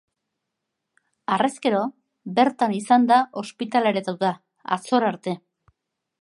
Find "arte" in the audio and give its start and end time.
5.15-5.37